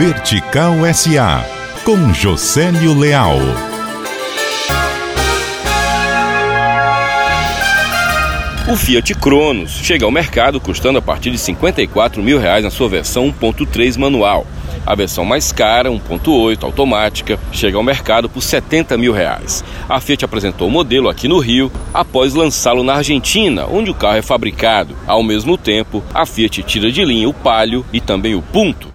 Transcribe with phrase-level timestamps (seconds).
[0.00, 1.44] Vertical SA,
[1.84, 3.36] com Josélio Leal.
[8.66, 12.88] O Fiat Cronos chega ao mercado custando a partir de 54 mil reais na sua
[12.88, 14.46] versão 1.3 manual.
[14.86, 19.62] A versão mais cara, 1.8 automática, chega ao mercado por 70 mil reais.
[19.86, 24.16] A Fiat apresentou o modelo aqui no Rio após lançá-lo na Argentina, onde o carro
[24.16, 24.96] é fabricado.
[25.06, 28.88] Ao mesmo tempo, a Fiat tira de linha o Palio e também o Punto.